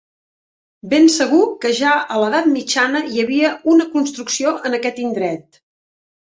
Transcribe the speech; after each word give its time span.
Ben 0.93 1.03
segur 1.15 1.41
que 1.65 1.71
ja 1.79 1.91
a 2.15 2.17
l'edat 2.23 2.47
mitjana 2.53 3.03
hi 3.11 3.21
havia 3.25 3.53
una 3.75 3.87
construcció 3.93 4.55
en 4.71 4.79
aquest 4.79 5.05
indret. 5.05 5.63